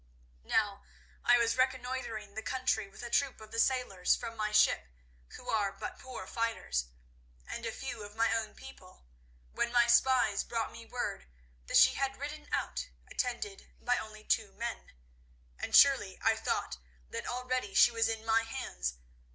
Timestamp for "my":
4.35-4.51, 8.15-8.33, 9.71-9.85, 18.25-18.41